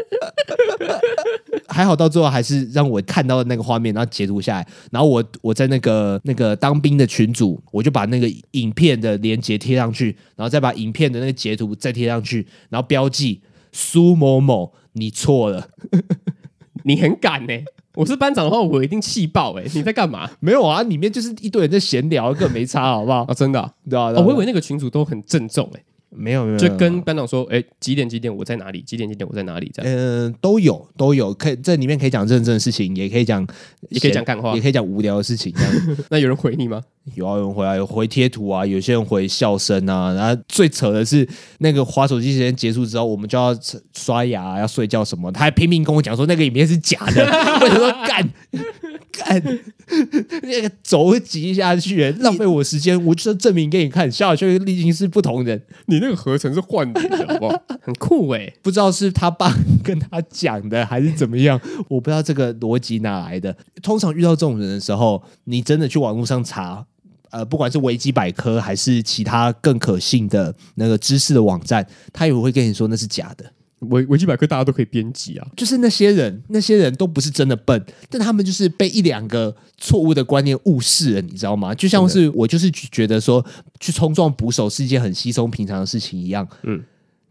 [1.68, 15.68] 还好，到最后还是让我看到了那个画面，然后截图下来，然后我我在那个那个当兵的群组，我就把那个影片的连接贴上去，然后再把影片的那个截图再贴上去，然后标记苏某某，你错了，
[16.84, 17.64] 你很敢呢、欸。
[17.94, 19.70] 我是班长的话，我一定气爆哎、欸！
[19.74, 20.30] 你在干嘛？
[20.40, 23.24] 没有啊，里面就是一堆人在闲聊，根本没差，好不好？
[23.24, 25.84] 啊，真的、啊，对啊，哦、我以为那个群主都很郑重哎、欸。
[26.14, 28.80] 没有没有，就跟班长说，哎，几点几点我在哪里？
[28.82, 29.70] 几点几点我在哪里？
[29.74, 33.46] 这样，嗯，都有都有，可以这里面可以讲认真的事情，也可以讲，
[33.90, 35.52] 也可以讲干话，也可以讲无聊的事情。
[35.54, 36.82] 这样， 那有人回你吗？
[37.14, 40.12] 有啊，有人回啊，有回贴图啊，有些人回笑声啊。
[40.14, 43.56] 然后最扯的是，那个滑手机时间结束之后，我们就要
[43.96, 47.24] 刷牙、要睡觉什么，他还拼命跟我讲说那个影片是假的，
[47.60, 48.28] 为什么干？
[49.12, 49.42] 干
[50.42, 53.02] 那个轴挤下去，浪费我时间。
[53.04, 55.60] 我就证明给你看，萧亚轩跟丽晶是不同人。
[55.86, 57.62] 你那个合成是换的，好不好？
[57.82, 58.54] 很酷哎、欸！
[58.62, 61.60] 不知道是他爸 跟他讲的，还是怎么样？
[61.90, 63.54] 我不知道这个逻辑哪来的。
[63.82, 66.86] 通常遇到这种人的时候，你真的去网络上查，
[67.32, 73.52] 呃，不管是维基百科还是其他更可信的那个知识的网站，他也会跟你说那是假的。
[73.90, 81.74] 维维基百科大家都可以编辑啊，就是那些人，那些人都不是真的笨，但他们就是被一两个错误的观念误事了，你知道吗？
[81.74, 83.44] 就像是我就是觉得说，
[83.80, 86.80] 去冲撞捕手是一件很稀松平常的事情一样，嗯，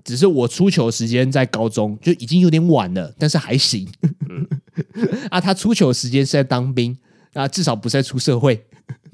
[0.04, 3.88] 只是我出球时间在高中就已经有点晚了，但是还行。
[4.30, 4.46] 嗯、
[5.32, 6.98] 啊，他出球时间是在当兵
[7.32, 8.62] 啊，至少不是在出社会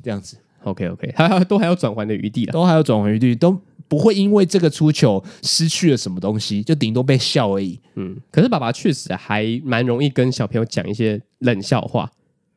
[0.01, 0.37] 这样子。
[0.67, 7.79] OK OK，还还都还有转圜的余地了，都还有转圜余地，都不会因为这个出糗失去了什么东西，就顶多被笑而已。
[7.95, 12.11] 嗯，可是爸爸确实还蛮容易跟小朋友讲一些冷笑话。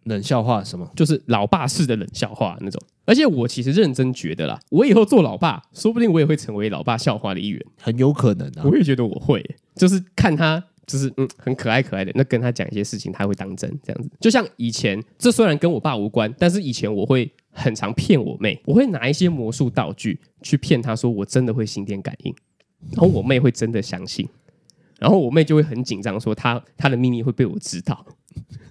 [0.04, 0.90] 冷笑话什么？
[0.96, 2.80] 就是老爸式的冷笑话那种。
[3.04, 8.62] 而且我其实认真觉得啦，我以后做老爸，说不定我也会成为老爸笑话的一员，很有可能啊。
[8.64, 9.44] 我也觉得我会，
[9.76, 14.10] 就是看他，就是嗯，很可爱可爱的，那跟他讲一些事情，他会当真这样子。
[14.18, 22.34] 就像以前，这虽然跟我爸无关，但是以前我会很常骗我妹， 我会拿一些魔术道具去骗她，说我真的会心电感应，
[22.92, 24.28] 然后我妹会真的相信，
[24.98, 28.04] 然后我妹就会很紧张，说她她的秘密会被我知道。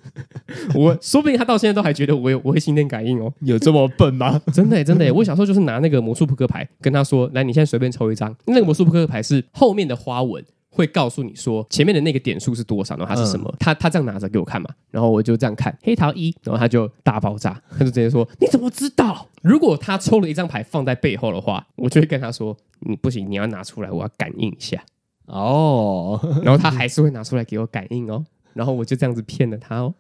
[0.74, 4.42] 我说不定他到现在都还觉得我有我会心电感应哦，有这么笨吗？
[4.54, 10.44] 真的真的，我小时候就是拿那个魔术扑克牌跟他说：“来，你现在随便抽一张。”那个魔术扑克牌是后面的花纹
[10.80, 13.54] 会告诉你说前面的那个点数是多少，然后它是什么。
[13.60, 22.56] 他他这样拿着给我看嘛，然后我就这样看黑桃一，然后他就大爆炸， 他就直接说：“你怎么知道？”如果他抽了一张牌放在背后的话，我就会跟他说
[22.88, 24.82] ：“你不行，你要拿出来，我要感应一下。”
[25.28, 29.94] 哦，然后他还是会拿出来给我感应哦，然后我就这样子骗了他哦。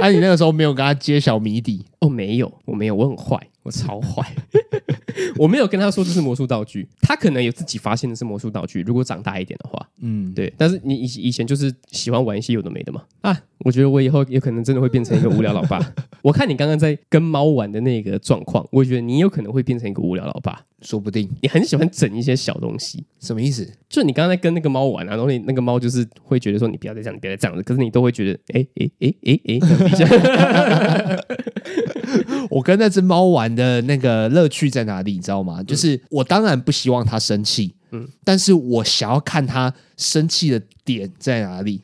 [0.00, 2.08] 那、 啊、你那个时候没有跟他揭晓谜底哦？
[2.08, 4.34] 没有，我没有，我很坏，我超坏，
[5.36, 8.82] 我没有跟他说这是魔术道具，他可能有自己发现的是魔术道具。
[8.82, 10.52] 如果长大一点的话，嗯，对。
[10.56, 13.02] 但是你以以前就是喜欢玩一些有的没的嘛？
[13.20, 15.78] 啊，我觉得我以后有可能真的会变成一个无聊老爸。
[16.22, 20.64] 我看你刚刚在跟猫玩的那个状况，我觉得你有可能会变成一个无聊老爸。
[20.80, 23.68] 说不定你很喜欢整一些小东西，什么意思？
[23.88, 29.58] 就你刚刚在跟那个猫玩啊，然后你那个猫就是会觉得说你不要再这样，你不要再这样子，可是你都会觉得哎哎哎哎哎，
[32.50, 35.12] 我跟那只猫玩的那个乐趣在哪里？
[35.12, 35.62] 你知道吗？
[35.62, 41.80] 就是我当然不希望它生气，嗯，但是我想要看它生气的点在哪里。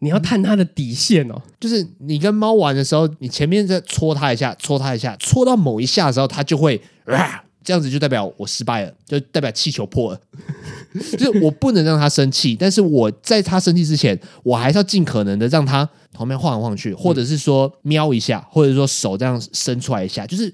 [0.00, 7.42] 你要探它的底线哦，就是你跟猫玩的时候，你前面在戳它一下，戳它一下，戳到某一下的时候，它就会啊。
[7.68, 10.20] 这样子就代表我失败了，就代表气球破了。
[11.18, 20.50] 就是我不能让他生气，但是我在他生气之前，我还是要尽可能的让他旁边晃来晃去，或者是说瞄一下，或者说手这样伸出来一下，就是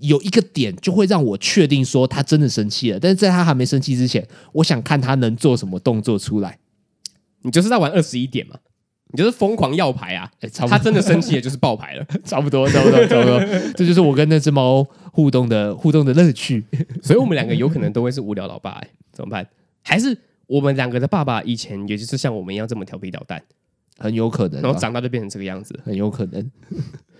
[0.00, 3.00] 有一个点就会让我确定说他真的生气了。
[3.00, 6.58] 但是在他还没生气之前，我想看他能做什么动作出来。
[7.40, 8.56] 你就是在玩二十一点嘛？
[9.10, 10.30] 你就是疯狂要牌啊！
[10.40, 13.40] 欸、他真的生气也，就是爆牌了， 差不多，差不多，差不多。
[13.74, 16.62] 这就是我跟那只猫互动的互动的乐趣。
[17.02, 19.46] 所以，我们两个有可能都会是无聊老爸、欸，怎么办？
[19.82, 20.16] 还是
[20.46, 23.42] 我们两个的爸爸以前也就是像我们一样这么调皮捣蛋，
[23.96, 24.60] 很有可能。
[24.60, 26.50] 然后长大就变成这个样子，很有可能。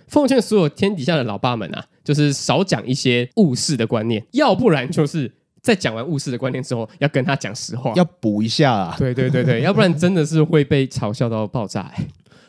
[0.09, 5.33] 奉劝所有天底下的老爸们啊，就是少讲一些误事的观念，要不然就是。
[5.69, 8.97] 在讲完务实的观念之后，要跟他讲实话，要补一下啊！
[8.99, 11.93] 对对对对， 要不然真的是会被嘲笑到爆炸。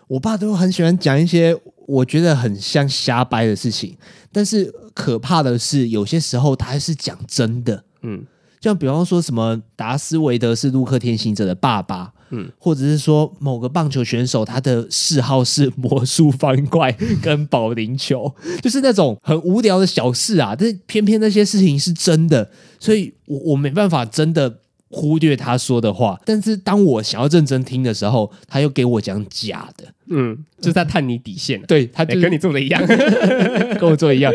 [0.08, 1.54] 我爸都很喜欢讲一些
[1.86, 3.98] 我觉得很像瞎掰的事情，
[4.32, 7.84] 但是可怕的是，有些时候他还是讲真的。
[8.04, 8.26] 嗯，
[8.62, 12.14] 像比方说什么达斯维德是陆克天行者的爸爸。
[12.32, 20.56] 嗯，或者是说某个棒球选手他的嗜好是魔术方块跟保龄球，就是那种很无聊的小事啊。
[20.58, 26.20] 但是偏偏那些事情是真的，所以我我没办法真的忽略他说的话。
[26.26, 29.86] 但是当我想要认真听的时候，他又给我讲假的。
[30.12, 31.62] 嗯，就是在探你底线。
[31.64, 32.82] 对，他就跟你做的一样，
[33.80, 34.34] 跟我做的一样。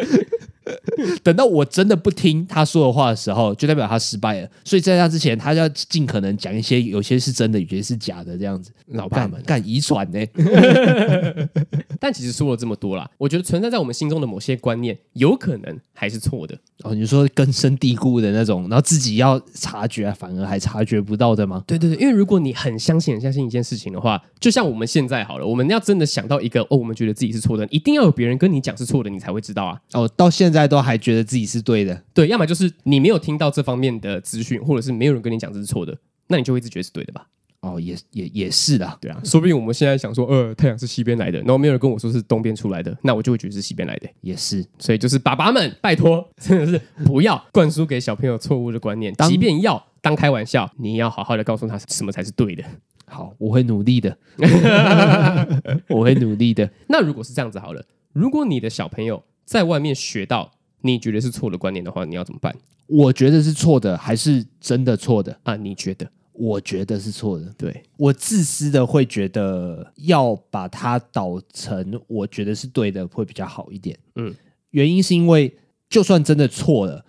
[1.23, 4.49] 等到我真的不听他说的话的时候，就代表他失败了。
[4.65, 8.71] 所以在他之前，他要尽可能讲一些有些是真的，有些是假的，这样子。
[8.89, 10.19] 老爸们干遗传呢？
[11.99, 16.57] 但其实说了这么多啦，我觉得存在在我们心中的某些观念，有可能还是错的。
[16.83, 21.65] 哦，你说根深蒂固的那种，然后自己要察觉，反而还察觉不到的吗？
[21.67, 29.81] 对对对，因为如果你很相信、很相信一件事情的话，就像我们现在好了，我们要真的想到一个哦，我们觉得自己是错的，一定要有别人跟你讲是错的，你才会知道啊。
[29.93, 35.97] 哦，到现在都还觉得自己是对的，对，要么就是你没有听到这方面的资讯，或者是没有人跟你讲这是错的，
[36.29, 37.27] 那你就会一直觉得是对的吧？
[37.61, 44.63] 哦，也也也是的，对啊，说不定我们现在想说，呃，太阳是西边来的，然后没有人跟我说是东边出来的，那我就会觉得是西边来的，也是。
[44.79, 52.63] 所以就是爸爸们，拜托，真的是不要灌输给小朋友错误的观念，即便要当开玩笑，你要好好的告诉他什么才是对的。
[53.07, 54.17] 好，我会努力的，
[55.89, 56.69] 我会努力的。
[56.89, 57.83] 那如果是这样子好了，
[58.13, 60.51] 如果你的小朋友在外面学到
[60.83, 62.55] 你觉得是错的观念的话，你要怎么办？
[62.87, 65.57] 我觉得是错的，还是真的错的啊？
[65.57, 66.11] 你觉得？
[66.33, 73.97] 我觉得是错的，对，我自私的会觉得要把它导成我觉得是对的会比较好一点。
[74.17, 74.35] 嗯，
[74.71, 75.57] 原因是因为
[75.89, 77.05] 就算真的错了，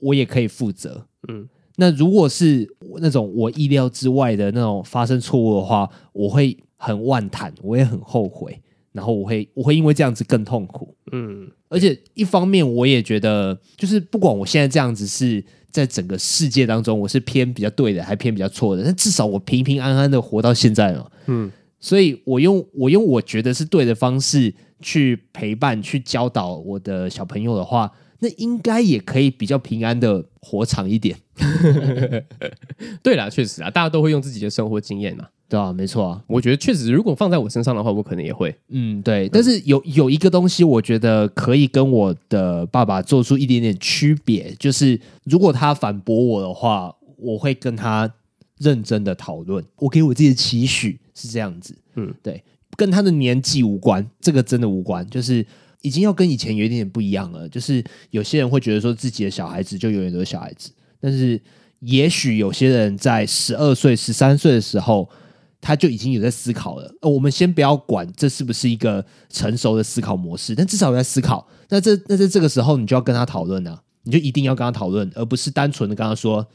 [0.00, 1.06] 我也可以负责。
[1.28, 2.66] 嗯，那如果是
[3.00, 8.58] 那种我意料之外的那种发生错误的话，我会很万叹，我也很后悔，
[8.92, 10.96] 然后我会我会因为这样子更痛苦。
[11.12, 21.12] 嗯，而且一方面我也觉得，就是不管我现在这样子是在整个世界当中，我是偏比较对的，还偏比较错的，但至少我平平安安的活到现在了。
[21.26, 27.92] 嗯，所以我用我用我觉得是对的方式去陪伴、去教导我的小朋友的话。
[28.22, 31.16] 那应该也可以比较平安的活长一点。
[33.02, 36.24] 对啦，确实啊，大家都会用自己的生活经验嘛，对啊，没错啊。
[36.28, 38.56] 我觉得确实，如果放在我身上的话，我可能也会。
[38.68, 39.28] 嗯，对。
[39.28, 48.10] 但是有有一个东西，我觉得可以跟我的爸爸做出一点点区别，就是如果他反驳我的话，我会跟他
[48.58, 49.62] 认真的讨论。
[49.76, 51.76] 我给我自己的期许是这样子。
[51.96, 52.42] 嗯，对，
[52.76, 55.44] 跟他的年纪无关，这个真的无关，就是。
[55.82, 60.70] 已经要跟以前有一点点不一样了，就是有些人会觉得说自己的小孩子就永远都是小孩子，
[61.00, 61.40] 但是
[61.78, 65.08] 也许有些人在十二岁、十三岁的时候，
[65.60, 66.94] 他就已经有在思考了。
[67.02, 71.46] 呃，我们先不要管这是不是一个成熟的思考模式，但至少有在思考。
[71.68, 76.46] 那这那在这个时候，你就要跟他讨论啊，你就一定要跟他讨论，而不是单纯的跟他说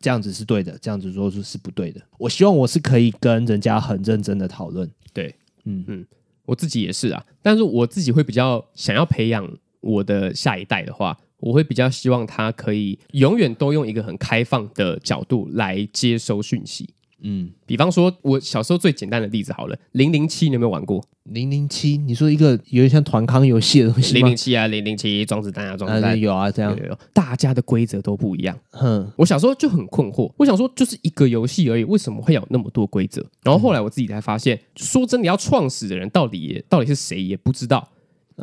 [0.00, 2.00] 这样子是对的，这样子说是不对的。
[2.18, 4.90] 我希望我是可以跟人家很认真的讨论。
[5.12, 5.34] 对，
[5.64, 6.06] 嗯嗯。
[6.46, 9.44] 我自己也是啊，但是我自己会比较想要培养
[9.80, 16.88] 我的下一代的话，我会比较希望他可以永远都用一个很开放的角度来接收讯息。
[17.22, 21.02] 嗯，比方说，我小时候最简单的例子好了，零零七，你有没有玩过？
[21.24, 24.14] 零零七，你说一个有点像团康游戏的东西？
[24.14, 26.98] 零零七啊，零零七装子弹啊，装子弹有啊，这样有有。
[27.12, 28.56] 大家的规则都不一样。
[28.70, 33.24] 哼，我小时候就很困惑，我想说，就是一个游戏而已，为什么会有那么多规则？
[33.42, 37.88] 然后后来我自己才发现，说真的，要创始的人到底也到底是谁也不知道。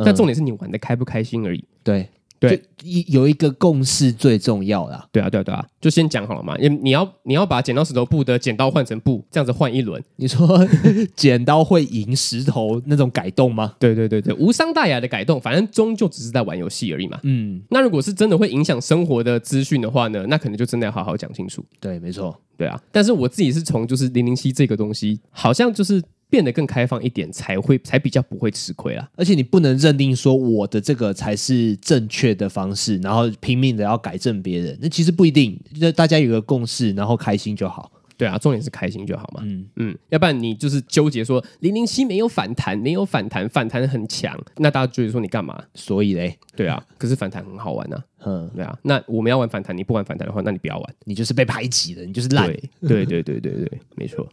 [0.04, 1.64] 但重点是你玩的开不开心而已。
[1.84, 2.10] 对。
[2.50, 2.62] 对，
[3.08, 5.08] 有一个共识最重要啦。
[5.12, 6.56] 对啊，对啊，对啊，就先讲好了嘛。
[6.60, 10.04] 你你要你要把剪刀石头布的剪刀换成布，这样子换一轮。
[10.18, 10.68] 你说
[11.16, 13.76] 剪刀会赢石头那种改动吗？
[13.80, 17.20] 对对对对，无伤大雅的改动，反正终究只是在玩游戏而已嘛。
[17.24, 21.64] 嗯，那如果是真的会影响生活的资讯的话呢，那可能就真的要好好讲清楚。
[21.80, 22.82] 对，没错，对啊。
[22.92, 26.02] 但是我自己是从就是零零七这个东西，好像就是。
[26.34, 29.08] 变得更开放一点，才会才比较不会吃亏啊！
[29.16, 35.56] 而且你不能认定说我的这个才是正确的方式，然后拼命的要改正别人，那其实不一定。
[35.80, 37.92] 那大家有个共识，然后开心就好。
[38.18, 39.42] 对啊，重点是开心就好嘛。
[39.46, 45.64] 嗯嗯，要不然你就是纠结说零零七没有反弹，没有反弹，反弹很强，那大家觉得说你干嘛？
[45.76, 48.04] 所以嘞，对啊，可是反弹很好玩呐。
[48.26, 52.48] 嗯，对啊，那我们要玩反弹，你不玩反弹的话，那你不要玩，你就是被排挤的，你就是烂。
[52.48, 54.28] 对对对对对对，没错。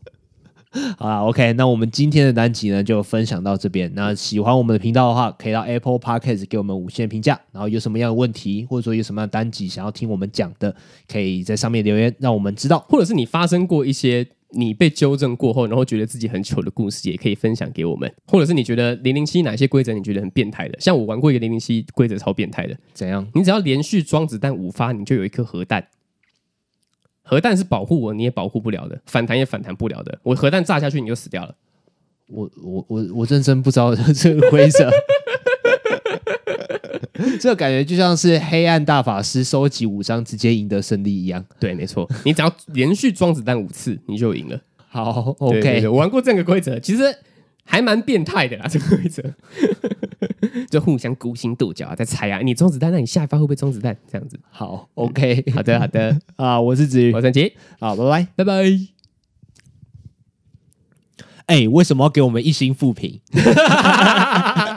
[0.99, 3.91] 好啦，OK，那我们今天的单集呢就分享到这边。
[3.95, 7.41] 那喜欢我们的频道的话，可以到 Apple Podcast 给我们五星评价。
[7.51, 10.75] 然后有什么样的问题，或者说有什么样的单集想要听我们讲的，
[11.09, 12.79] 可以在上面留言，让我们知道。
[12.89, 18.09] 或者是你发生过一些你被纠正过后，然后觉得自己很糗的故事，也可以分享给我们。
[18.31, 20.79] 或者是你觉得零零七哪些规则你觉得很变态的？
[20.79, 23.27] 像我玩过一个零零七规则超变态的，怎样？
[23.35, 25.85] 你只要连续装子弹五发，你就有一颗核弹。
[27.31, 30.19] 核弹是保护我，你也保护不了的，反弹也反弹不了的。
[30.25, 31.55] 我核弹炸下去，你就死掉了。
[32.27, 34.91] 我我我我认真不知道这个规则，
[37.39, 41.45] 这个感觉就像是黑暗大法师收集五张直接赢得胜利一样。
[41.61, 44.61] 对，没错，你只要连续装子弹五次，你就赢了。
[44.89, 47.17] 好，OK，我玩过这个规则，其实
[47.71, 49.23] 还蛮变态的啦，这个规则。
[50.69, 53.97] 就互相勾心斗角啊，在猜啊，你中子弹，那你下一发会不会中子弹？
[54.11, 58.65] 这样子，好，OK，好的，好的， 啊，我是子瑜，我是陈杰，好，拜拜，拜拜。
[61.47, 63.21] 哎、欸，为什么要给我们一星复评？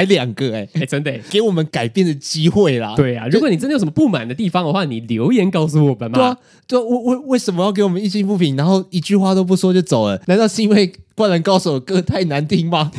[0.00, 2.94] 还两个哎、欸，哎、欸，真的、欸、给我们改变的机会啦。
[2.96, 6.16] 对啊，如果你真的有什么不满的地方的话，你留言告诉我们嘛。
[6.16, 8.56] 对啊，对啊，为为为什么要给我们一星负评？
[8.56, 10.18] 然后一句话都不说就走了？
[10.26, 10.90] 难道是因为？
[11.16, 12.90] 灌篮高手的歌太难听吗？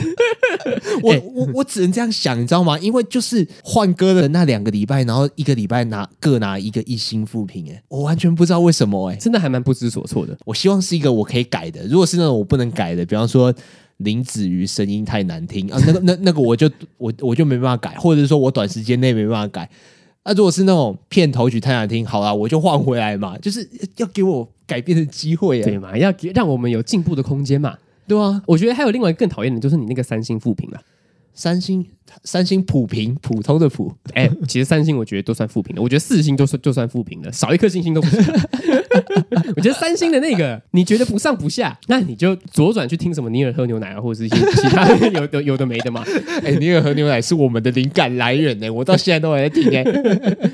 [1.02, 2.78] 我我我只能这样想，你知道吗？
[2.78, 10.38] 因为就是换歌的那两个礼拜，然后一个礼拜拿各拿一个一星负评，哎，我完全不知道为什么、欸，哎，真的还蛮不知所措的。
[10.46, 13.52] 我希望是一个我可以改的，如果是那种我不能改的，比方说
[14.04, 19.70] 林子瑜声音太难听啊，那个那那个我就我我就没办法改，或者是说我短时间内没办法改。
[20.24, 25.98] 那、啊、如果是那种片头曲太难听，好啦，我就换回来嘛，就是要给我改变的机会、啊，对嘛？
[25.98, 27.76] 要给让我们有进步的空间嘛。
[28.08, 30.80] 对啊，我觉得还有另外一个更讨厌的，就是你那个三星负评了。
[31.34, 31.86] 三星，
[32.24, 33.94] 三星普评，普通的普。
[34.14, 38.20] 哎、欸，其实三星我觉得都算负评的，我觉得四星都算就算负评的，少一颗星星都不行。
[39.56, 46.04] 我觉得三星的那个，你觉得不上不下，那你就左转去听什么尼尔喝牛奶啊，或者是一些其他的有的有的没的嘛。
[46.44, 49.84] 哎、欸，尼尔喝牛奶是我们的灵感来源呢，我到现在都还在听哎。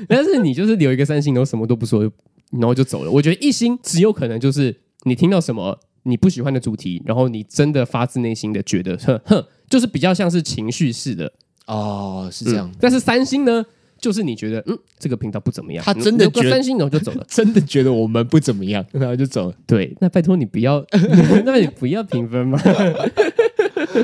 [0.08, 2.10] 但是你就是留一个三星，然后什么都不说。
[2.52, 3.10] 然后就走了。
[3.10, 11.32] 我觉得一星只有可能就是你听到什么你不喜欢的主题，然后你真的发自内心的觉得，哼哼，就是比较像是情绪式的
[11.66, 12.68] 哦，是这样。
[12.68, 13.64] 嗯、但是三星呢，
[14.00, 19.54] 就是你觉得嗯这个频道不怎么样，他真的觉得三星然后就走了， 真的觉得我们不怎么样， 然后就走了。
[19.66, 20.84] 对，那拜托你不要，
[21.44, 22.58] 那你不要评分嘛。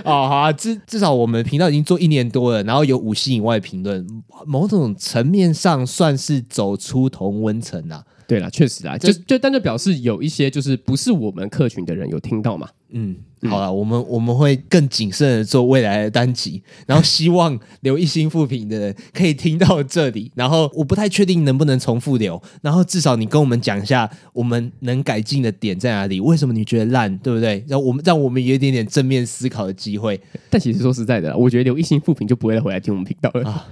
[0.04, 4.06] 哦，好啊，至至少我们频道已经做一年多了，然后有五星以外的评论，
[4.46, 8.04] 某种层面上算是走出同温层啦。
[8.26, 12.66] 对啦，确实啊，就就但就表示有一些就是不是我们客群的人有听到嘛。
[12.90, 13.14] 嗯，
[13.48, 27.64] 好了，我们我们会更谨慎的做未来的单集， 然后希望留一星复评的人可以听到这里，然后我不太确定能不能重复留，然后至少你跟我们讲一下我们能改进的点在哪里，为什么你觉得烂，对不对？
[27.68, 30.20] 然后我们让我们有一点点正面思考的机会。
[30.48, 33.68] 但其实说实在的，我觉得留一星复评就不会再回来听我们频道了，啊、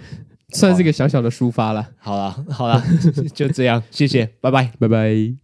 [0.51, 1.89] 算是一个小小的抒发了。
[1.99, 2.83] 好了，好了，
[3.33, 5.35] 就这样，谢谢，拜拜，拜拜。